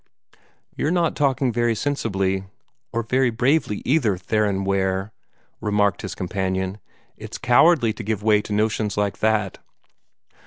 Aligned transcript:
"You're 0.75 0.89
not 0.89 1.15
talking 1.15 1.53
very 1.53 1.75
sensibly, 1.75 2.45
or 2.91 3.03
very 3.03 3.29
bravely 3.29 3.83
either, 3.85 4.17
Theron 4.17 4.63
Ware," 4.65 5.13
remarked 5.61 6.01
his 6.01 6.15
companion. 6.15 6.79
"It's 7.17 7.37
cowardly 7.37 7.93
to 7.93 8.01
give 8.03 8.23
way 8.23 8.41
to 8.41 8.51
notions 8.51 8.97
like 8.97 9.19
that." 9.19 9.59